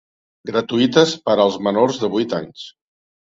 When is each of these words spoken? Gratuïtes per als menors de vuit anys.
Gratuïtes 0.49 1.11
per 1.27 1.35
als 1.43 1.59
menors 1.69 1.99
de 2.05 2.09
vuit 2.17 2.33
anys. 2.39 2.65